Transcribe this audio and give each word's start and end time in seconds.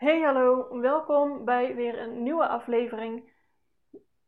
Hey 0.00 0.20
hallo, 0.20 0.80
welkom 0.80 1.44
bij 1.44 1.74
weer 1.74 1.98
een 1.98 2.22
nieuwe 2.22 2.48
aflevering. 2.48 3.32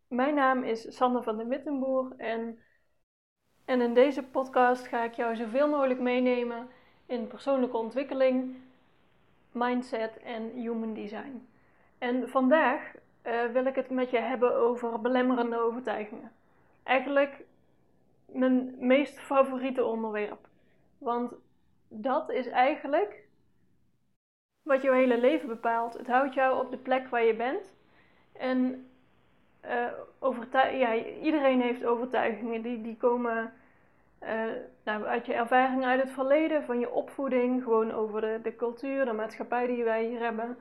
Mijn 0.08 0.34
naam 0.34 0.62
is 0.62 0.96
Sander 0.96 1.22
van 1.22 1.36
de 1.36 1.46
Wittenboer 1.46 2.12
en, 2.16 2.58
en 3.64 3.80
in 3.80 3.94
deze 3.94 4.22
podcast 4.22 4.86
ga 4.86 5.04
ik 5.04 5.14
jou 5.14 5.36
zoveel 5.36 5.68
mogelijk 5.68 6.00
meenemen 6.00 6.68
in 7.06 7.26
persoonlijke 7.26 7.76
ontwikkeling, 7.76 8.56
mindset 9.52 10.18
en 10.18 10.50
human 10.50 10.94
design. 10.94 11.48
En 11.98 12.28
vandaag 12.28 12.92
uh, 13.22 13.44
wil 13.44 13.64
ik 13.64 13.74
het 13.74 13.90
met 13.90 14.10
je 14.10 14.20
hebben 14.20 14.56
over 14.56 15.00
belemmerende 15.00 15.58
overtuigingen. 15.60 16.32
Eigenlijk 16.82 17.44
mijn 18.26 18.74
meest 18.78 19.18
favoriete 19.18 19.84
onderwerp. 19.84 20.48
Want 20.98 21.32
dat 21.88 22.30
is 22.30 22.46
eigenlijk 22.46 23.30
wat 24.62 24.82
jouw 24.82 24.94
hele 24.94 25.18
leven 25.18 25.48
bepaalt. 25.48 25.98
Het 25.98 26.06
houdt 26.06 26.34
jou 26.34 26.64
op 26.64 26.70
de 26.70 26.76
plek 26.76 27.08
waar 27.08 27.24
je 27.24 27.34
bent. 27.34 27.74
En 28.32 28.90
uh, 29.64 30.78
ja, 30.78 30.94
iedereen 31.22 31.60
heeft 31.60 31.84
overtuigingen. 31.84 32.62
Die, 32.62 32.82
die 32.82 32.96
komen 32.96 33.52
uh, 34.22 34.44
nou, 34.84 35.04
uit 35.04 35.26
je 35.26 35.34
ervaringen 35.34 35.88
uit 35.88 36.02
het 36.02 36.10
verleden, 36.10 36.64
van 36.64 36.78
je 36.78 36.90
opvoeding, 36.90 37.62
gewoon 37.62 37.92
over 37.92 38.20
de, 38.20 38.40
de 38.42 38.56
cultuur, 38.56 39.04
de 39.04 39.12
maatschappij 39.12 39.66
die 39.66 39.84
wij 39.84 40.04
hier 40.04 40.20
hebben. 40.20 40.56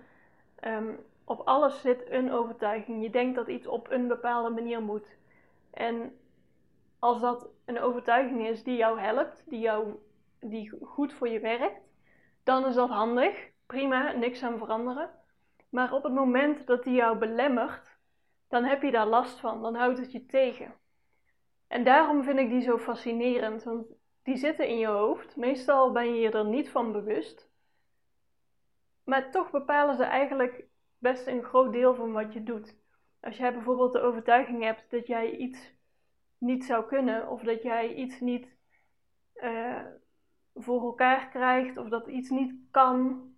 Um, 0.68 1.00
op 1.24 1.42
alles 1.46 1.82
zit 1.82 2.10
een 2.10 2.32
overtuiging. 2.32 3.04
Je 3.04 3.10
denkt 3.10 3.36
dat 3.36 3.48
iets 3.48 3.68
op 3.68 3.92
een 3.92 4.08
bepaalde 4.08 4.50
manier 4.50 4.82
moet. 4.82 5.18
En 5.72 6.18
als 7.00 7.20
dat 7.20 7.50
een 7.66 7.80
overtuiging 7.80 8.48
is 8.48 8.64
die 8.64 8.78
jou 8.78 9.00
helpt, 9.00 9.44
die, 9.46 9.60
jou, 9.60 9.96
die 10.40 10.72
goed 10.84 11.14
voor 11.14 11.28
je 11.28 11.40
werkt, 11.40 11.82
dan 12.44 12.66
is 12.66 12.76
dat 12.76 12.90
handig 12.90 13.50
prima, 13.72 14.12
niks 14.12 14.44
aan 14.44 14.58
veranderen. 14.58 15.10
Maar 15.70 15.94
op 15.94 16.04
het 16.04 16.14
moment 16.14 16.68
dat 16.68 16.84
die 16.84 16.94
jou 16.94 17.18
belemmert, 17.18 17.98
dan 18.48 18.64
heb 18.64 18.82
je 18.82 18.92
daar 18.92 19.08
last 19.08 19.40
van, 19.40 19.62
dan 19.62 19.76
houdt 19.76 20.00
het 20.00 20.12
je 20.12 20.26
tegen. 20.26 20.74
En 21.68 21.84
daarom 21.84 22.24
vind 22.24 22.40
ik 22.40 22.50
die 22.50 22.62
zo 22.62 22.78
fascinerend, 22.78 23.64
want 23.64 23.86
die 24.24 24.38
zitten 24.38 24.68
in 24.68 24.78
je 24.78 24.88
hoofd. 24.88 25.36
Meestal 25.36 25.92
ben 25.92 26.14
je 26.14 26.22
je 26.22 26.32
er 26.32 26.46
niet 26.46 26.70
van 26.70 26.92
bewust. 26.92 27.50
Maar 29.04 29.32
toch 29.32 29.52
bepalen 29.52 29.96
ze 29.96 30.04
eigenlijk 30.04 30.66
best 30.98 31.28
een 31.28 31.44
groot 31.44 31.74
deel 31.74 31.96
van 31.96 32.12
wat 32.12 32.34
je 32.34 32.44
doet. 32.44 32.76
Als 33.22 33.38
jij 33.38 33.54
bijvoorbeeld 33.54 33.94
de 33.94 34.02
overtuiging 34.02 34.64
hebt 34.64 34.92
dat 34.92 35.08
jij 35.08 35.36
iets 35.36 35.74
niet 36.38 36.66
zou 36.66 36.86
kunnen, 36.86 37.30
of 37.30 37.42
dat 37.42 37.62
jij 37.62 37.94
iets 37.94 38.20
niet 38.20 38.56
uh, 39.36 39.86
voor 40.54 40.82
elkaar 40.82 41.30
krijgt, 41.30 41.78
of 41.78 41.90
dat 41.90 42.08
iets 42.08 42.30
niet 42.30 42.54
kan, 42.72 43.31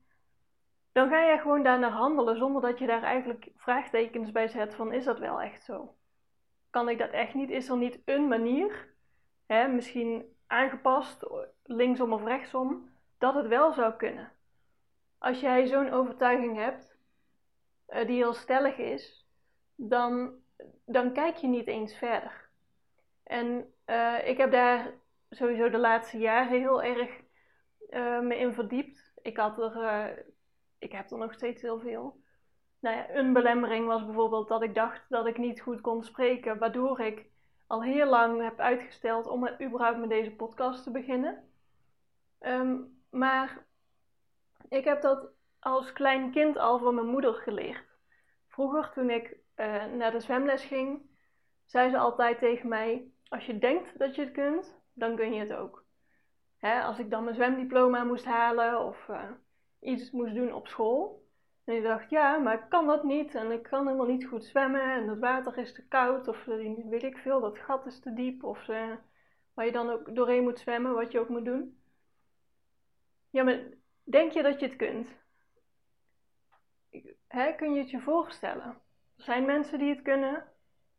dan 0.93 1.09
ga 1.09 1.19
je 1.19 1.37
gewoon 1.37 1.63
daarnaar 1.63 1.91
handelen 1.91 2.37
zonder 2.37 2.61
dat 2.61 2.79
je 2.79 2.87
daar 2.87 3.03
eigenlijk 3.03 3.51
vraagtekens 3.55 4.31
bij 4.31 4.47
zet 4.47 4.75
van 4.75 4.91
is 4.91 5.03
dat 5.03 5.19
wel 5.19 5.41
echt 5.41 5.63
zo? 5.63 5.95
Kan 6.69 6.89
ik 6.89 6.97
dat 6.97 7.09
echt 7.09 7.33
niet? 7.33 7.49
Is 7.49 7.69
er 7.69 7.77
niet 7.77 8.01
een 8.05 8.27
manier, 8.27 8.93
hè, 9.45 9.67
misschien 9.67 10.35
aangepast, 10.47 11.25
linksom 11.63 12.13
of 12.13 12.23
rechtsom, 12.23 12.89
dat 13.17 13.33
het 13.33 13.47
wel 13.47 13.73
zou 13.73 13.93
kunnen? 13.93 14.31
Als 15.17 15.39
jij 15.39 15.65
zo'n 15.65 15.91
overtuiging 15.91 16.57
hebt, 16.57 16.97
uh, 17.87 18.05
die 18.05 18.15
heel 18.15 18.33
stellig 18.33 18.77
is, 18.77 19.27
dan, 19.75 20.33
dan 20.85 21.13
kijk 21.13 21.35
je 21.35 21.47
niet 21.47 21.67
eens 21.67 21.95
verder. 21.95 22.49
En 23.23 23.73
uh, 23.85 24.27
ik 24.27 24.37
heb 24.37 24.51
daar 24.51 24.93
sowieso 25.29 25.69
de 25.69 25.77
laatste 25.77 26.17
jaren 26.17 26.59
heel 26.59 26.83
erg 26.83 27.21
uh, 27.89 28.19
me 28.19 28.37
in 28.37 28.53
verdiept. 28.53 29.13
Ik 29.21 29.37
had 29.37 29.59
er 29.59 30.25
ik 30.83 30.91
heb 30.91 31.11
er 31.11 31.17
nog 31.17 31.33
steeds 31.33 31.61
heel 31.61 31.79
veel. 31.79 32.21
Nou 32.79 32.95
ja, 32.95 33.09
een 33.09 33.33
belemmering 33.33 33.87
was 33.87 34.05
bijvoorbeeld 34.05 34.47
dat 34.47 34.61
ik 34.61 34.75
dacht 34.75 35.09
dat 35.09 35.27
ik 35.27 35.37
niet 35.37 35.61
goed 35.61 35.81
kon 35.81 36.03
spreken, 36.03 36.57
waardoor 36.57 36.99
ik 36.99 37.25
al 37.67 37.83
heel 37.83 38.09
lang 38.09 38.41
heb 38.41 38.59
uitgesteld 38.59 39.27
om 39.27 39.49
überhaupt 39.61 39.99
met 39.99 40.09
deze 40.09 40.31
podcast 40.31 40.83
te 40.83 40.91
beginnen. 40.91 41.49
Ehm, 42.39 42.77
maar 43.09 43.65
ik 44.69 44.83
heb 44.83 45.01
dat 45.01 45.31
als 45.59 45.93
klein 45.93 46.31
kind 46.31 46.57
al 46.57 46.79
van 46.79 46.95
mijn 46.95 47.07
moeder 47.07 47.33
geleerd. 47.33 47.85
Vroeger, 48.47 48.91
toen 48.93 49.09
ik 49.09 49.37
uh, 49.55 49.85
naar 49.85 50.11
de 50.11 50.19
zwemles 50.19 50.65
ging, 50.65 51.01
zei 51.65 51.89
ze 51.89 51.97
altijd 51.97 52.39
tegen 52.39 52.69
mij: 52.69 53.11
Als 53.27 53.45
je 53.45 53.57
denkt 53.57 53.99
dat 53.99 54.15
je 54.15 54.21
het 54.21 54.31
kunt, 54.31 54.75
dan 54.93 55.15
kun 55.15 55.33
je 55.33 55.39
het 55.39 55.53
ook. 55.53 55.85
Hè, 56.57 56.81
als 56.81 56.99
ik 56.99 57.09
dan 57.09 57.23
mijn 57.23 57.35
zwemdiploma 57.35 58.03
moest 58.03 58.25
halen 58.25 58.79
of 58.79 59.07
uh, 59.07 59.31
iets 59.83 60.11
moest 60.11 60.33
doen 60.33 60.53
op 60.53 60.67
school. 60.67 61.23
En 61.63 61.75
ik 61.75 61.83
dacht, 61.83 62.09
ja, 62.09 62.37
maar 62.37 62.53
ik 62.53 62.69
kan 62.69 62.87
dat 62.87 63.03
niet 63.03 63.35
en 63.35 63.51
ik 63.51 63.63
kan 63.63 63.85
helemaal 63.85 64.07
niet 64.07 64.25
goed 64.25 64.45
zwemmen 64.45 64.81
en 64.81 65.07
het 65.07 65.19
water 65.19 65.57
is 65.57 65.73
te 65.73 65.87
koud 65.87 66.27
of 66.27 66.47
eh, 66.47 66.87
weet 66.89 67.03
ik 67.03 67.17
veel, 67.17 67.41
dat 67.41 67.59
gat 67.59 67.85
is 67.85 67.99
te 67.99 68.13
diep 68.13 68.43
of 68.43 68.67
uh, 68.67 68.95
waar 69.53 69.65
je 69.65 69.71
dan 69.71 69.89
ook 69.89 70.15
doorheen 70.15 70.43
moet 70.43 70.59
zwemmen, 70.59 70.93
wat 70.93 71.11
je 71.11 71.19
ook 71.19 71.29
moet 71.29 71.45
doen. 71.45 71.81
Ja, 73.29 73.43
maar 73.43 73.59
denk 74.03 74.31
je 74.31 74.43
dat 74.43 74.59
je 74.59 74.65
het 74.65 74.75
kunt? 74.75 75.07
Kun 77.57 77.73
je 77.73 77.79
het 77.79 77.89
je 77.89 78.01
voorstellen? 78.01 78.81
Er 79.17 79.23
zijn 79.23 79.45
mensen 79.45 79.79
die 79.79 79.89
het 79.89 80.01
kunnen, 80.01 80.51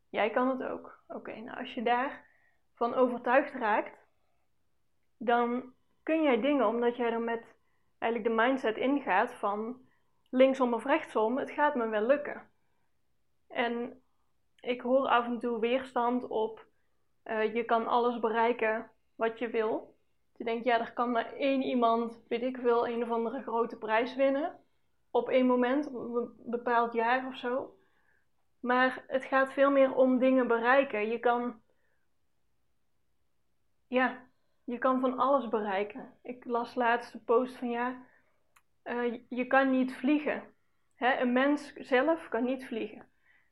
jij 0.09 0.29
kan 0.29 0.49
het 0.49 0.63
ook. 0.63 1.03
Oké, 1.07 1.35
nou 1.35 1.57
als 1.57 1.73
je 1.73 1.83
daarvan 1.83 2.93
overtuigd 2.93 3.53
raakt, 3.53 3.97
dan 5.17 5.73
kun 6.03 6.23
jij 6.23 6.41
dingen 6.41 6.67
omdat 6.67 6.95
jij 6.95 7.11
er 7.11 7.21
met 7.21 7.54
eigenlijk 8.05 8.35
de 8.35 8.43
mindset 8.43 8.77
ingaat 8.77 9.33
van 9.33 9.81
linksom 10.29 10.73
of 10.73 10.85
rechtsom, 10.85 11.37
het 11.37 11.51
gaat 11.51 11.75
me 11.75 11.87
wel 11.87 12.05
lukken. 12.05 12.49
En 13.47 14.01
ik 14.59 14.81
hoor 14.81 15.07
af 15.07 15.25
en 15.25 15.39
toe 15.39 15.59
weerstand 15.59 16.27
op 16.27 16.65
uh, 17.23 17.53
je 17.53 17.63
kan 17.63 17.87
alles 17.87 18.19
bereiken 18.19 18.91
wat 19.15 19.39
je 19.39 19.49
wil. 19.49 19.95
Je 20.35 20.43
denkt, 20.43 20.65
ja, 20.65 20.79
er 20.79 20.93
kan 20.93 21.11
maar 21.11 21.33
één 21.33 21.61
iemand, 21.61 22.23
weet 22.27 22.41
ik 22.41 22.57
veel, 22.57 22.87
een 22.87 23.03
of 23.03 23.11
andere 23.11 23.41
grote 23.41 23.77
prijs 23.77 24.15
winnen. 24.15 24.59
Op 25.11 25.29
één 25.29 25.45
moment, 25.45 25.87
op 25.87 26.15
een 26.15 26.33
bepaald 26.45 26.93
jaar 26.93 27.27
of 27.27 27.37
zo. 27.37 27.77
Maar 28.59 29.03
het 29.07 29.25
gaat 29.25 29.53
veel 29.53 29.71
meer 29.71 29.95
om 29.95 30.19
dingen 30.19 30.47
bereiken. 30.47 31.07
Je 31.07 31.19
kan, 31.19 31.61
ja, 33.87 34.24
je 34.65 34.77
kan 34.77 34.99
van 34.99 35.17
alles 35.17 35.49
bereiken. 35.49 36.13
Ik 36.21 36.45
las 36.45 36.75
laatst 36.75 37.13
een 37.13 37.23
post 37.23 37.57
van 37.57 37.69
ja, 37.69 38.05
uh, 38.83 39.19
je 39.29 39.47
kan 39.47 39.71
niet 39.71 39.95
vliegen. 39.95 40.43
Hè? 40.95 41.19
Een 41.19 41.33
mens 41.33 41.73
zelf 41.73 42.29
kan 42.29 42.43
niet 42.43 42.65
vliegen. 42.65 43.05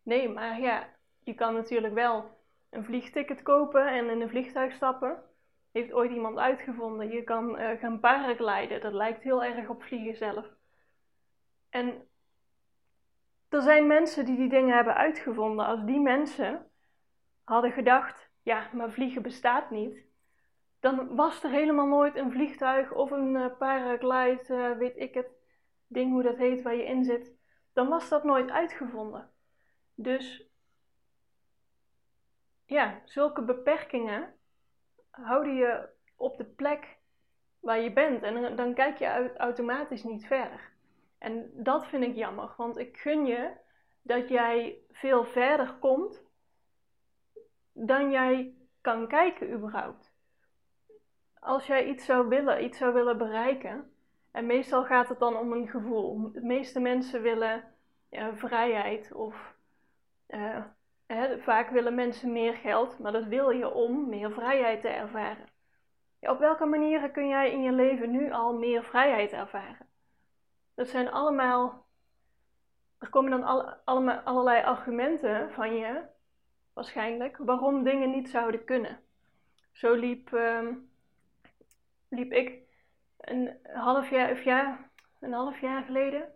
Nee, 0.03 0.29
maar 0.29 0.59
ja, 0.59 0.89
je 1.23 1.33
kan 1.33 1.53
natuurlijk 1.53 1.93
wel 1.93 2.37
een 2.69 2.83
vliegticket 2.83 3.41
kopen 3.41 3.87
en 3.87 4.09
in 4.09 4.21
een 4.21 4.29
vliegtuig 4.29 4.73
stappen. 4.73 5.23
Heeft 5.71 5.93
ooit 5.93 6.11
iemand 6.11 6.37
uitgevonden. 6.37 7.09
Je 7.09 7.23
kan 7.23 7.61
uh, 7.61 7.79
gaan 7.79 7.99
paragliden. 7.99 8.81
Dat 8.81 8.93
lijkt 8.93 9.23
heel 9.23 9.43
erg 9.43 9.69
op 9.69 9.83
vliegen 9.83 10.15
zelf. 10.15 10.45
En 11.69 12.07
er 13.49 13.61
zijn 13.61 13.87
mensen 13.87 14.25
die 14.25 14.35
die 14.35 14.49
dingen 14.49 14.75
hebben 14.75 14.95
uitgevonden. 14.95 15.65
Als 15.65 15.83
die 15.85 15.99
mensen 15.99 16.69
hadden 17.43 17.71
gedacht, 17.71 18.29
ja, 18.43 18.69
maar 18.73 18.91
vliegen 18.91 19.21
bestaat 19.21 19.69
niet 19.69 20.11
dan 20.83 21.15
was 21.15 21.43
er 21.43 21.49
helemaal 21.49 21.87
nooit 21.87 22.15
een 22.15 22.31
vliegtuig 22.31 22.91
of 22.91 23.11
een 23.11 23.35
uh, 23.35 23.57
paraglide, 23.57 24.43
uh, 24.49 24.77
weet 24.77 24.97
ik 24.97 25.13
het, 25.13 25.27
ding 25.87 26.11
hoe 26.11 26.23
dat 26.23 26.37
heet, 26.37 26.61
waar 26.61 26.75
je 26.75 26.85
in 26.85 27.03
zit. 27.03 27.35
Dan 27.73 27.87
was 27.87 28.09
dat 28.09 28.23
nooit 28.23 28.49
uitgevonden. 28.49 29.29
Dus 29.95 30.47
ja, 32.65 33.01
zulke 33.05 33.43
beperkingen 33.43 34.33
houden 35.09 35.55
je 35.55 35.89
op 36.15 36.37
de 36.37 36.45
plek 36.45 36.97
waar 37.59 37.79
je 37.79 37.93
bent. 37.93 38.23
En 38.23 38.55
dan 38.55 38.73
kijk 38.73 38.97
je 38.97 39.37
automatisch 39.37 40.03
niet 40.03 40.25
verder. 40.25 40.71
En 41.17 41.51
dat 41.53 41.87
vind 41.87 42.03
ik 42.03 42.15
jammer, 42.15 42.53
want 42.57 42.77
ik 42.77 42.97
gun 42.97 43.25
je 43.25 43.51
dat 44.01 44.29
jij 44.29 44.77
veel 44.91 45.25
verder 45.25 45.73
komt 45.73 46.23
dan 47.71 48.11
jij 48.11 48.55
kan 48.81 49.07
kijken 49.07 49.53
überhaupt 49.53 50.12
als 51.43 51.67
jij 51.67 51.87
iets 51.87 52.05
zou 52.05 52.27
willen, 52.27 52.63
iets 52.63 52.77
zou 52.77 52.93
willen 52.93 53.17
bereiken, 53.17 53.91
en 54.31 54.45
meestal 54.45 54.83
gaat 54.83 55.09
het 55.09 55.19
dan 55.19 55.37
om 55.37 55.51
een 55.51 55.67
gevoel. 55.67 56.31
De 56.31 56.41
meeste 56.41 56.79
mensen 56.79 57.21
willen 57.21 57.63
ja, 58.09 58.35
vrijheid 58.35 59.13
of 59.13 59.55
uh, 60.27 60.63
hè, 61.05 61.39
vaak 61.39 61.69
willen 61.69 61.95
mensen 61.95 62.31
meer 62.31 62.53
geld, 62.53 62.99
maar 62.99 63.11
dat 63.11 63.25
wil 63.25 63.49
je 63.49 63.73
om 63.73 64.09
meer 64.09 64.31
vrijheid 64.31 64.81
te 64.81 64.87
ervaren. 64.87 65.45
Ja, 66.19 66.31
op 66.31 66.39
welke 66.39 66.65
manieren 66.65 67.11
kun 67.11 67.27
jij 67.27 67.51
in 67.51 67.61
je 67.61 67.71
leven 67.71 68.11
nu 68.11 68.31
al 68.31 68.57
meer 68.57 68.83
vrijheid 68.83 69.31
ervaren? 69.31 69.87
Dat 70.75 70.87
zijn 70.87 71.11
allemaal, 71.11 71.85
er 72.99 73.09
komen 73.09 73.31
dan 73.31 73.43
al, 73.43 73.65
allemaal, 73.83 74.19
allerlei 74.19 74.63
argumenten 74.63 75.51
van 75.51 75.75
je, 75.75 76.01
waarschijnlijk, 76.73 77.37
waarom 77.37 77.83
dingen 77.83 78.09
niet 78.09 78.29
zouden 78.29 78.63
kunnen. 78.65 78.99
Zo 79.71 79.93
liep. 79.93 80.31
Uh, 80.31 80.67
liep 82.13 82.31
ik 82.31 82.61
een 83.17 83.57
half 83.73 84.09
jaar, 84.09 84.31
of 84.31 84.43
ja, 84.43 84.89
een 85.19 85.33
half 85.33 85.59
jaar 85.59 85.83
geleden 85.83 86.31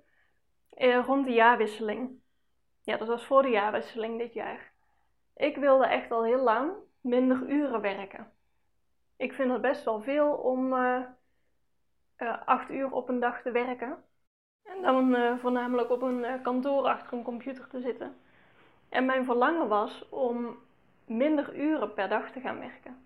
eh, 0.69 1.06
rond 1.06 1.25
de 1.25 1.33
jaarwisseling. 1.33 2.19
Ja, 2.81 2.97
dat 2.97 3.07
was 3.07 3.25
voor 3.25 3.41
de 3.41 3.50
jaarwisseling 3.50 4.18
dit 4.18 4.33
jaar. 4.33 4.71
Ik 5.35 5.57
wilde 5.57 5.85
echt 5.85 6.12
al 6.12 6.24
heel 6.24 6.44
lang 6.44 6.71
minder 7.01 7.50
uren 7.50 7.81
werken. 7.81 8.31
Ik 9.18 9.33
vind 9.33 9.51
het 9.51 9.62
best 9.62 9.83
wel 9.83 10.01
veel 10.01 10.31
om 10.31 10.74
uh, 10.74 11.03
acht 12.45 12.69
uur 12.69 12.91
op 12.91 13.09
een 13.09 13.19
dag 13.19 13.41
te 13.41 13.51
werken. 13.51 14.03
En 14.63 14.81
dan 14.81 15.15
uh, 15.15 15.38
voornamelijk 15.38 15.89
op 15.89 16.01
een 16.01 16.41
kantoor 16.41 16.83
achter 16.83 17.18
een 17.18 17.23
computer 17.23 17.68
te 17.68 17.81
zitten. 17.81 18.15
En 18.89 19.06
mijn 19.06 19.25
verlangen 19.25 19.68
was 19.68 20.09
om 20.09 20.57
minder 21.06 21.56
uren 21.56 21.94
per 21.94 22.09
dag 22.09 22.31
te 22.31 22.39
gaan 22.39 22.59
werken. 22.59 23.06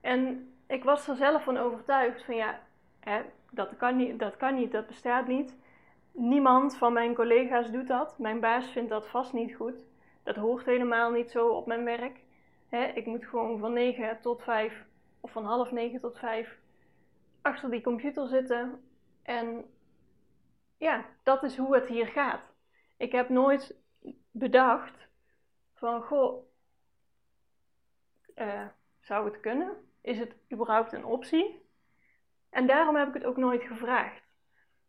En 0.00 0.51
ik 0.72 0.84
was 0.84 1.08
er 1.08 1.16
zelf 1.16 1.42
van 1.42 1.56
overtuigd 1.56 2.24
van 2.24 2.34
ja, 2.34 2.60
hè, 3.00 3.22
dat, 3.50 3.76
kan 3.76 3.96
niet, 3.96 4.18
dat 4.18 4.36
kan 4.36 4.54
niet, 4.54 4.72
dat 4.72 4.86
bestaat 4.86 5.26
niet. 5.26 5.56
Niemand 6.12 6.76
van 6.76 6.92
mijn 6.92 7.14
collega's 7.14 7.70
doet 7.70 7.88
dat. 7.88 8.18
Mijn 8.18 8.40
baas 8.40 8.70
vindt 8.70 8.90
dat 8.90 9.08
vast 9.08 9.32
niet 9.32 9.54
goed. 9.54 9.86
Dat 10.22 10.36
hoort 10.36 10.64
helemaal 10.64 11.10
niet 11.10 11.30
zo 11.30 11.48
op 11.48 11.66
mijn 11.66 11.84
werk. 11.84 12.20
ik 12.94 13.06
moet 13.06 13.24
gewoon 13.24 13.58
van 13.58 13.72
9 13.72 14.20
tot 14.20 14.42
5 14.42 14.84
of 15.20 15.30
van 15.30 15.44
half 15.44 15.70
9 15.70 16.00
tot 16.00 16.18
5 16.18 16.58
achter 17.42 17.70
die 17.70 17.82
computer 17.82 18.26
zitten. 18.26 18.82
En 19.22 19.64
ja, 20.76 21.06
dat 21.22 21.42
is 21.42 21.56
hoe 21.56 21.74
het 21.74 21.86
hier 21.86 22.06
gaat. 22.06 22.52
Ik 22.96 23.12
heb 23.12 23.28
nooit 23.28 23.76
bedacht 24.30 25.08
van 25.74 26.02
goh, 26.02 26.44
uh, 28.34 28.66
zou 29.00 29.24
het 29.24 29.40
kunnen? 29.40 29.91
Is 30.02 30.18
het 30.18 30.36
überhaupt 30.52 30.92
een 30.92 31.04
optie? 31.04 31.66
En 32.50 32.66
daarom 32.66 32.96
heb 32.96 33.08
ik 33.08 33.14
het 33.14 33.24
ook 33.24 33.36
nooit 33.36 33.62
gevraagd. 33.62 34.22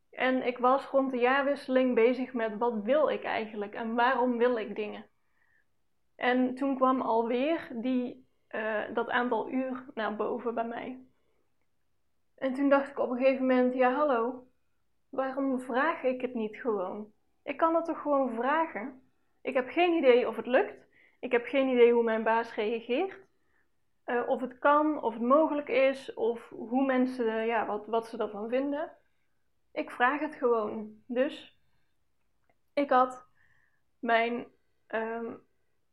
En 0.10 0.46
ik 0.46 0.58
was 0.58 0.86
rond 0.86 1.12
de 1.12 1.18
jaarwisseling 1.18 1.96
bezig 1.96 2.34
met 2.34 2.58
wat 2.58 2.84
wil 2.84 3.10
ik 3.10 3.24
eigenlijk 3.24 3.74
en 3.74 3.96
waarom 3.96 4.38
wil 4.38 4.58
ik 4.58 4.76
dingen. 4.76 5.06
En 6.16 6.56
toen 6.56 6.76
kwam 6.76 7.02
alweer 7.02 7.68
die, 7.72 8.28
uh, 8.50 8.82
dat 8.94 9.10
aantal 9.10 9.52
uur 9.52 9.86
naar 9.94 10.16
boven 10.16 10.54
bij 10.54 10.68
mij. 10.68 11.00
En 12.36 12.54
toen 12.54 12.70
dacht 12.70 12.90
ik 12.90 13.00
op 13.00 13.10
een 13.10 13.18
gegeven 13.18 13.46
moment, 13.46 13.74
ja 13.74 13.94
hallo, 13.94 14.48
waarom 15.10 15.60
vraag 15.60 16.04
ik 16.04 16.22
het 16.22 16.34
niet 16.34 16.56
gewoon? 16.56 17.12
Ik 17.44 17.58
kan 17.58 17.76
het 17.76 17.86
toch 17.86 18.02
gewoon 18.02 18.36
vragen? 18.36 19.02
Ik 19.42 19.54
heb 19.54 19.70
geen 19.70 19.94
idee 19.94 20.28
of 20.28 20.36
het 20.36 20.46
lukt. 20.46 20.86
Ik 21.20 21.32
heb 21.32 21.46
geen 21.46 21.68
idee 21.68 21.94
hoe 21.94 22.04
mijn 22.04 22.24
baas 22.24 22.56
reageert. 22.56 23.20
Uh, 24.06 24.28
of 24.28 24.42
het 24.42 24.60
kan, 24.60 25.02
of 25.02 25.14
het 25.14 25.22
mogelijk 25.22 25.70
is, 25.70 26.14
of 26.14 26.50
hoe 26.50 26.86
mensen, 26.86 27.46
ja, 27.46 27.66
wat, 27.66 27.88
wat 27.88 28.08
ze 28.08 28.18
ervan 28.18 28.50
vinden. 28.50 28.92
Ik 29.72 29.92
vraag 29.92 30.20
het 30.20 30.36
gewoon. 30.36 31.04
Dus 31.08 31.60
ik 32.74 32.90
had 32.90 33.28
mijn 34.00 34.46
um, 34.88 35.42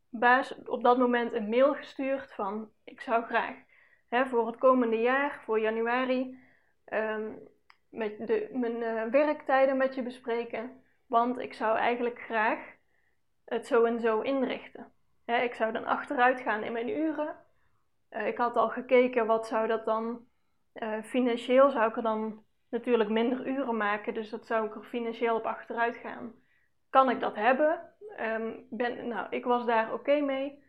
baas 0.08 0.54
op 0.64 0.82
dat 0.82 0.98
moment 0.98 1.32
een 1.32 1.48
mail 1.48 1.74
gestuurd 1.74 2.32
van 2.32 2.70
ik 2.84 3.00
zou 3.00 3.24
graag 3.24 3.54
hè, 4.08 4.26
voor 4.26 4.46
het 4.46 4.56
komende 4.56 5.00
jaar, 5.00 5.40
voor 5.44 5.60
januari, 5.60 6.38
um, 6.92 7.38
met 7.88 8.26
de, 8.26 8.48
mijn 8.52 8.76
uh, 8.76 9.04
werktijden 9.04 9.76
met 9.76 9.94
je 9.94 10.02
bespreken. 10.02 10.82
Want 11.06 11.38
ik 11.38 11.54
zou 11.54 11.76
eigenlijk 11.76 12.20
graag 12.20 12.58
het 13.44 13.66
zo 13.66 13.84
en 13.84 14.00
zo 14.00 14.20
inrichten. 14.20 14.92
Hè, 15.24 15.42
ik 15.42 15.54
zou 15.54 15.72
dan 15.72 15.84
achteruit 15.84 16.40
gaan 16.40 16.62
in 16.62 16.72
mijn 16.72 16.88
uren. 16.88 17.36
Uh, 18.10 18.26
ik 18.26 18.38
had 18.38 18.56
al 18.56 18.68
gekeken 18.68 19.26
wat 19.26 19.46
zou 19.46 19.66
dat 19.66 19.84
dan 19.84 20.26
uh, 20.74 21.02
financieel 21.02 21.70
zou 21.70 21.88
ik 21.88 21.96
er 21.96 22.02
dan 22.02 22.44
natuurlijk 22.68 23.10
minder 23.10 23.46
uren 23.46 23.76
maken, 23.76 24.14
dus 24.14 24.30
dat 24.30 24.46
zou 24.46 24.66
ik 24.66 24.74
er 24.74 24.82
financieel 24.82 25.36
op 25.36 25.44
achteruit 25.44 25.96
gaan. 25.96 26.34
Kan 26.90 27.10
ik 27.10 27.20
dat 27.20 27.34
hebben? 27.34 27.94
Um, 28.20 28.66
ben, 28.70 29.08
nou, 29.08 29.26
ik 29.30 29.44
was 29.44 29.66
daar 29.66 29.92
oké 29.92 30.20
mee. 30.20 30.64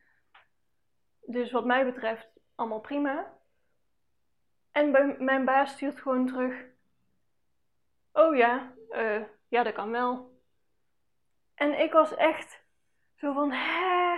Dus 1.26 1.52
wat 1.52 1.66
mij 1.66 1.86
betreft 1.86 2.28
allemaal 2.56 2.80
prima. 2.80 3.34
En 4.72 4.92
mijn 5.24 5.46
baas 5.46 5.72
stuurt 5.72 6.02
gewoon 6.02 6.28
terug. 6.28 6.66
Oh 8.14 8.36
ja, 8.36 8.74
uh, 8.92 9.24
ja, 9.48 9.64
dat 9.64 9.74
kan 9.74 9.92
wel. 9.92 10.40
En 11.56 11.80
ik 11.80 11.92
was 11.92 12.16
echt 12.16 12.64
zo 13.16 13.34
van, 13.34 13.52
hè, 13.52 14.11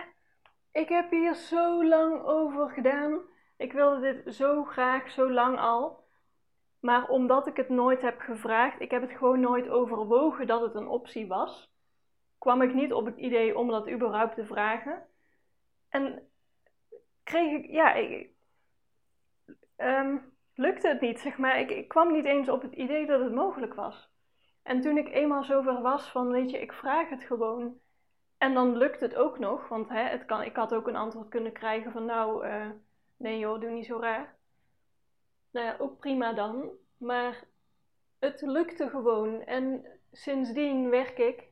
ik 0.74 0.90
heb 0.90 1.12
hier 1.12 1.36
zo 1.36 1.86
lang 1.86 2.24
over 2.24 2.70
gedaan. 2.70 3.22
Ik 3.58 3.74
wilde 3.74 4.00
dit 4.00 4.36
zo 4.36 4.64
graag, 4.64 5.12
zo 5.12 5.32
lang 5.32 5.60
al. 5.60 6.04
Maar 6.80 7.08
omdat 7.10 7.48
ik 7.48 7.58
het 7.58 7.70
nooit 7.70 8.02
heb 8.02 8.20
gevraagd, 8.20 8.82
ik 8.82 8.92
heb 8.92 9.02
het 9.02 9.12
gewoon 9.12 9.40
nooit 9.40 9.70
overwogen 9.70 10.48
dat 10.48 10.62
het 10.62 10.76
een 10.76 10.88
optie 10.88 11.28
was, 11.28 11.74
kwam 12.38 12.62
ik 12.62 12.74
niet 12.74 12.94
op 12.94 13.06
het 13.06 13.18
idee 13.18 13.58
om 13.58 13.68
dat 13.68 13.90
überhaupt 13.90 14.36
te 14.36 14.46
vragen. 14.46 15.08
En 15.90 16.30
kreeg 17.24 17.52
ik, 17.52 17.72
ja, 17.72 17.94
ik, 17.94 18.30
um, 19.78 20.34
lukte 20.56 20.88
het 20.88 21.02
niet, 21.02 21.20
zeg 21.20 21.38
maar. 21.38 21.60
Ik, 21.60 21.70
ik 21.70 21.88
kwam 21.88 22.12
niet 22.12 22.26
eens 22.26 22.50
op 22.50 22.62
het 22.62 22.74
idee 22.74 23.06
dat 23.06 23.22
het 23.22 23.34
mogelijk 23.34 23.74
was. 23.74 24.12
En 24.64 24.82
toen 24.82 24.98
ik 24.98 25.10
eenmaal 25.10 25.44
zover 25.44 25.82
was 25.82 26.12
van, 26.12 26.32
weet 26.32 26.52
je, 26.52 26.60
ik 26.60 26.74
vraag 26.74 27.10
het 27.10 27.24
gewoon. 27.24 27.80
En 28.44 28.54
dan 28.54 28.78
lukt 28.78 29.00
het 29.00 29.16
ook 29.16 29.40
nog, 29.40 29.68
want 29.68 29.90
hè, 29.90 30.04
het 30.04 30.26
kan, 30.26 30.42
ik 30.42 30.56
had 30.56 30.74
ook 30.74 30.88
een 30.88 30.96
antwoord 30.96 31.30
kunnen 31.30 31.52
krijgen 31.52 31.92
van, 31.92 32.06
nou, 32.06 32.48
uh, 32.48 32.70
nee 33.18 33.40
joh, 33.40 33.62
doe 33.62 33.70
niet 33.70 33.86
zo 33.86 34.00
raar 34.00 34.36
nou 35.54 35.66
ja, 35.66 35.76
ook 35.80 36.00
prima 36.00 36.34
dan. 36.34 36.70
Maar 36.98 37.44
het 38.20 38.42
lukte 38.42 38.90
gewoon. 38.90 39.42
En 39.42 39.86
sindsdien 40.12 40.90
werk 40.90 41.18
ik 41.18 41.48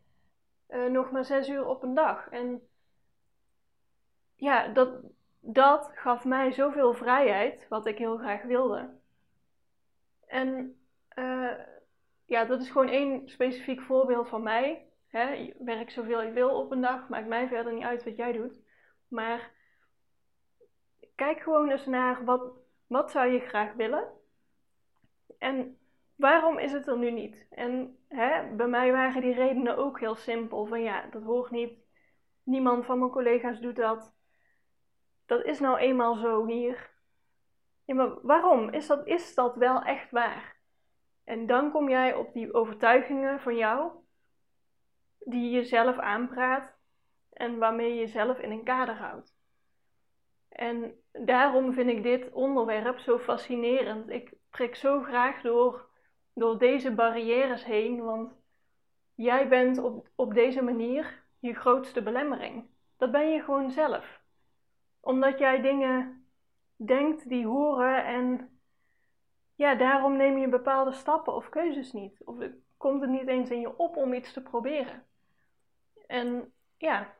uh, 0.69 0.85
nog 0.85 1.11
maar 1.11 1.25
zes 1.25 1.49
uur 1.49 1.65
op 1.65 1.83
een 1.83 1.93
dag. 1.93 2.29
En 2.29 2.61
ja, 4.35 4.67
dat, 4.67 4.89
dat 5.39 5.91
gaf 5.93 6.25
mij 6.25 6.51
zoveel 6.51 6.93
vrijheid, 6.93 7.67
wat 7.67 7.85
ik 7.85 7.97
heel 7.97 8.17
graag 8.17 8.43
wilde. 8.43 8.99
En 10.25 10.79
uh, 11.15 11.51
ja, 12.25 12.45
dat 12.45 12.61
is 12.61 12.69
gewoon 12.69 12.89
één 12.89 13.29
specifiek 13.29 13.81
voorbeeld 13.81 14.29
van 14.29 14.43
mij. 14.43 14.90
Hè, 15.11 15.53
werk 15.59 15.89
zoveel 15.89 16.21
je 16.21 16.31
wil 16.31 16.59
op 16.59 16.71
een 16.71 16.81
dag, 16.81 17.09
maakt 17.09 17.27
mij 17.27 17.47
verder 17.47 17.73
niet 17.73 17.83
uit 17.83 18.03
wat 18.03 18.15
jij 18.15 18.31
doet. 18.31 18.61
Maar 19.07 19.51
kijk 21.15 21.39
gewoon 21.39 21.69
eens 21.69 21.85
naar 21.85 22.25
wat, 22.25 22.53
wat 22.87 23.11
zou 23.11 23.31
je 23.31 23.39
graag 23.39 23.73
willen? 23.73 24.07
En 25.37 25.77
waarom 26.15 26.57
is 26.57 26.71
het 26.71 26.87
er 26.87 26.97
nu 26.97 27.11
niet? 27.11 27.47
En 27.49 27.97
hè, 28.07 28.55
bij 28.55 28.67
mij 28.67 28.91
waren 28.91 29.21
die 29.21 29.33
redenen 29.33 29.77
ook 29.77 29.99
heel 29.99 30.15
simpel. 30.15 30.65
Van 30.65 30.81
ja, 30.81 31.05
dat 31.11 31.23
hoort 31.23 31.51
niet. 31.51 31.79
Niemand 32.43 32.85
van 32.85 32.99
mijn 32.99 33.11
collega's 33.11 33.59
doet 33.59 33.75
dat. 33.75 34.15
Dat 35.25 35.43
is 35.43 35.59
nou 35.59 35.77
eenmaal 35.77 36.15
zo 36.15 36.45
hier. 36.45 36.89
Ja, 37.85 37.95
maar 37.95 38.21
waarom? 38.21 38.69
Is 38.69 38.87
dat, 38.87 39.07
is 39.07 39.35
dat 39.35 39.55
wel 39.55 39.81
echt 39.81 40.11
waar? 40.11 40.59
En 41.23 41.45
dan 41.45 41.71
kom 41.71 41.89
jij 41.89 42.15
op 42.15 42.33
die 42.33 42.53
overtuigingen 42.53 43.39
van 43.39 43.55
jou, 43.55 43.91
die 45.25 45.49
je 45.49 45.63
zelf 45.63 45.97
aanpraat 45.97 46.73
en 47.29 47.57
waarmee 47.57 47.89
je 47.93 47.99
jezelf 47.99 48.39
in 48.39 48.51
een 48.51 48.63
kader 48.63 48.95
houdt. 48.95 49.35
En 50.49 50.93
daarom 51.11 51.73
vind 51.73 51.89
ik 51.89 52.03
dit 52.03 52.31
onderwerp 52.31 52.99
zo 52.99 53.17
fascinerend. 53.17 54.09
Ik 54.09 54.33
prik 54.49 54.75
zo 54.75 55.01
graag 55.01 55.41
door, 55.41 55.89
door 56.33 56.57
deze 56.57 56.91
barrières 56.91 57.65
heen, 57.65 58.03
want 58.03 58.33
jij 59.15 59.47
bent 59.47 59.77
op, 59.77 60.07
op 60.15 60.33
deze 60.33 60.61
manier 60.61 61.23
je 61.39 61.53
grootste 61.53 62.03
belemmering. 62.03 62.69
Dat 62.97 63.11
ben 63.11 63.31
je 63.31 63.41
gewoon 63.41 63.71
zelf. 63.71 64.21
Omdat 64.99 65.39
jij 65.39 65.61
dingen 65.61 66.25
denkt 66.75 67.29
die 67.29 67.45
horen 67.45 68.05
en 68.05 68.59
ja, 69.55 69.75
daarom 69.75 70.17
neem 70.17 70.37
je 70.37 70.47
bepaalde 70.47 70.91
stappen 70.91 71.33
of 71.33 71.49
keuzes 71.49 71.91
niet. 71.91 72.21
Of 72.25 72.37
komt 72.77 73.01
het 73.01 73.09
niet 73.09 73.27
eens 73.27 73.49
in 73.49 73.59
je 73.59 73.77
op 73.77 73.97
om 73.97 74.13
iets 74.13 74.33
te 74.33 74.41
proberen. 74.41 75.05
En 76.11 76.53
ja, 76.77 77.15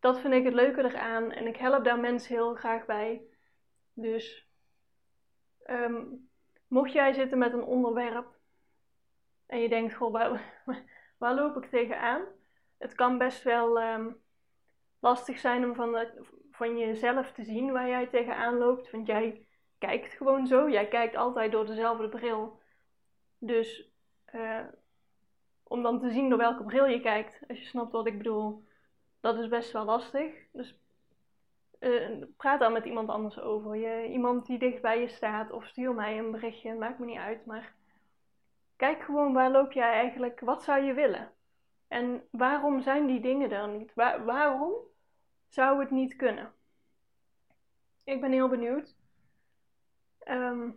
dat 0.00 0.20
vind 0.20 0.34
ik 0.34 0.44
het 0.44 0.54
leuke 0.54 0.82
eraan 0.82 1.30
en 1.32 1.46
ik 1.46 1.56
help 1.56 1.84
daar 1.84 2.00
mensen 2.00 2.34
heel 2.34 2.54
graag 2.54 2.86
bij. 2.86 3.22
Dus 3.92 4.48
um, 5.66 6.28
mocht 6.68 6.92
jij 6.92 7.12
zitten 7.12 7.38
met 7.38 7.52
een 7.52 7.64
onderwerp 7.64 8.26
en 9.46 9.60
je 9.60 9.68
denkt, 9.68 9.94
goh, 9.94 10.12
waar, 10.12 10.62
waar 11.18 11.34
loop 11.34 11.56
ik 11.56 11.70
tegenaan? 11.70 12.22
Het 12.78 12.94
kan 12.94 13.18
best 13.18 13.42
wel 13.42 13.82
um, 13.82 14.22
lastig 14.98 15.38
zijn 15.38 15.64
om 15.64 15.74
van, 15.74 16.06
van 16.50 16.78
jezelf 16.78 17.32
te 17.32 17.44
zien 17.44 17.72
waar 17.72 17.88
jij 17.88 18.06
tegenaan 18.06 18.58
loopt, 18.58 18.90
want 18.90 19.06
jij 19.06 19.46
kijkt 19.78 20.12
gewoon 20.12 20.46
zo. 20.46 20.70
Jij 20.70 20.88
kijkt 20.88 21.16
altijd 21.16 21.52
door 21.52 21.66
dezelfde 21.66 22.08
bril. 22.08 22.60
Dus 23.38 23.90
uh, 24.34 24.64
om 25.68 25.82
dan 25.82 26.00
te 26.00 26.10
zien 26.10 26.28
door 26.28 26.38
welke 26.38 26.64
bril 26.64 26.86
je 26.86 27.00
kijkt, 27.00 27.40
als 27.48 27.58
je 27.58 27.66
snapt 27.66 27.92
wat 27.92 28.06
ik 28.06 28.18
bedoel, 28.18 28.64
dat 29.20 29.38
is 29.38 29.48
best 29.48 29.72
wel 29.72 29.84
lastig. 29.84 30.32
Dus 30.52 30.76
uh, 31.80 32.24
praat 32.36 32.60
dan 32.60 32.72
met 32.72 32.84
iemand 32.84 33.08
anders 33.08 33.40
over. 33.40 33.76
Je, 33.76 34.08
iemand 34.08 34.46
die 34.46 34.58
dicht 34.58 34.82
bij 34.82 35.00
je 35.00 35.08
staat 35.08 35.50
of 35.50 35.66
stuur 35.66 35.94
mij 35.94 36.18
een 36.18 36.30
berichtje, 36.30 36.74
maakt 36.74 36.98
me 36.98 37.06
niet 37.06 37.18
uit. 37.18 37.46
Maar 37.46 37.74
kijk 38.76 39.02
gewoon 39.02 39.32
waar 39.32 39.50
loop 39.50 39.72
jij 39.72 39.92
eigenlijk, 39.92 40.40
wat 40.40 40.62
zou 40.62 40.82
je 40.82 40.92
willen? 40.92 41.32
En 41.88 42.22
waarom 42.30 42.80
zijn 42.82 43.06
die 43.06 43.20
dingen 43.20 43.50
er 43.50 43.68
niet? 43.68 43.94
waarom 44.24 44.74
zou 45.48 45.80
het 45.80 45.90
niet 45.90 46.16
kunnen? 46.16 46.52
Ik 48.04 48.20
ben 48.20 48.32
heel 48.32 48.48
benieuwd. 48.48 48.96
Ehm, 50.18 50.70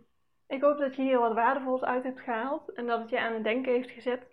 ik 0.46 0.62
hoop 0.62 0.78
dat 0.78 0.96
je 0.96 1.02
hier 1.02 1.18
wat 1.18 1.34
waardevols 1.34 1.82
uit 1.82 2.04
hebt 2.04 2.20
gehaald 2.20 2.72
en 2.72 2.86
dat 2.86 3.00
het 3.00 3.10
je 3.10 3.20
aan 3.20 3.32
het 3.32 3.44
denken 3.44 3.72
heeft 3.72 3.90
gezet. 3.90 4.31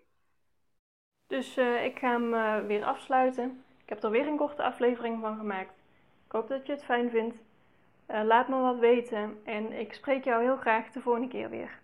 Dus 1.30 1.58
uh, 1.58 1.86
ik 1.86 2.00
ga 2.00 2.12
hem 2.12 2.34
uh, 2.34 2.60
weer 2.68 2.84
afsluiten. 2.84 3.64
Ik 3.84 3.90
heb 3.90 4.04
er 4.04 4.10
weer 4.10 4.28
een 4.28 4.38
korte 4.38 4.64
aflevering 4.64 5.20
van 5.22 5.38
gemaakt. 5.38 5.74
Ik 6.26 6.32
hoop 6.32 6.48
dat 6.48 6.66
je 6.66 6.72
het 6.72 6.84
fijn 6.84 7.10
vindt. 7.10 7.36
Uh, 8.12 8.22
laat 8.24 8.48
me 8.48 8.56
wat 8.56 8.80
weten 8.80 9.40
en 9.46 9.72
ik 9.72 9.94
spreek 9.94 10.24
jou 10.24 10.44
heel 10.44 10.58
graag 10.58 10.92
de 10.92 11.02
volgende 11.02 11.28
keer 11.28 11.50
weer. 11.50 11.79